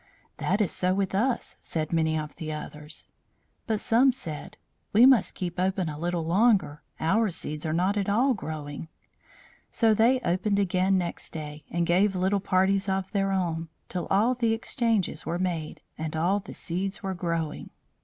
"That 0.37 0.61
is 0.61 0.71
so 0.71 0.95
with 0.95 1.13
us," 1.13 1.57
said 1.61 1.93
many 1.93 2.17
of 2.17 2.35
the 2.37 2.51
others. 2.51 3.11
But 3.67 3.79
some 3.79 4.11
said: 4.11 4.57
"We 4.93 5.05
must 5.05 5.35
keep 5.35 5.59
open 5.59 5.89
a 5.89 5.99
little 5.99 6.25
longer. 6.25 6.81
Our 6.99 7.29
seeds 7.29 7.67
are 7.67 7.71
not 7.71 8.09
all 8.09 8.33
growing." 8.33 8.87
So 9.69 9.93
they 9.93 10.19
opened 10.21 10.57
again 10.57 10.97
next 10.97 11.33
day, 11.33 11.65
and 11.69 11.85
gave 11.85 12.15
little 12.15 12.39
parties 12.39 12.89
of 12.89 13.11
their 13.11 13.31
own, 13.31 13.69
till 13.89 14.07
all 14.09 14.33
the 14.33 14.53
exchanges 14.53 15.23
were 15.27 15.37
made 15.37 15.81
and 15.99 16.15
all 16.15 16.39
the 16.39 16.55
seeds 16.55 17.03
were 17.03 17.13
growing. 17.13 17.69